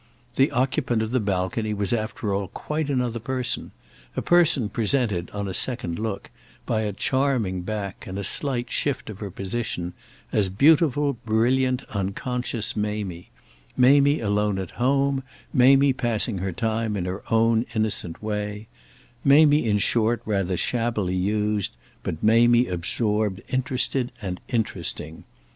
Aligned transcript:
The 0.35 0.49
occupant 0.49 1.03
of 1.03 1.11
the 1.11 1.19
balcony 1.19 1.75
was 1.75 1.93
after 1.93 2.33
all 2.33 2.47
quite 2.47 2.89
another 2.89 3.19
person, 3.19 3.69
a 4.17 4.21
person 4.23 4.67
presented, 4.67 5.29
on 5.29 5.47
a 5.47 5.53
second 5.53 5.99
look, 5.99 6.31
by 6.65 6.81
a 6.81 6.91
charming 6.91 7.61
back 7.61 8.07
and 8.07 8.17
a 8.17 8.23
slight 8.23 8.71
shift 8.71 9.11
of 9.11 9.19
her 9.19 9.29
position, 9.29 9.93
as 10.31 10.49
beautiful 10.49 11.13
brilliant 11.23 11.83
unconscious 11.93 12.75
Mamie—Mamie 12.75 14.21
alone 14.21 14.57
at 14.57 14.71
home, 14.71 15.21
Mamie 15.53 15.93
passing 15.93 16.39
her 16.39 16.51
time 16.51 16.97
in 16.97 17.05
her 17.05 17.21
own 17.31 17.67
innocent 17.75 18.23
way, 18.23 18.65
Mamie 19.23 19.67
in 19.67 19.77
short 19.77 20.23
rather 20.25 20.57
shabbily 20.57 21.13
used, 21.15 21.73
but 22.01 22.23
Mamie 22.23 22.65
absorbed 22.65 23.39
interested 23.49 24.11
and 24.19 24.41
interesting. 24.47 25.25